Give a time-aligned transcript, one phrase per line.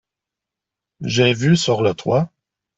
[1.01, 2.31] J’ai vu sur le toit.